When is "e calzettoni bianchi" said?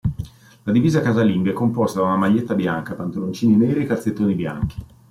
3.83-4.83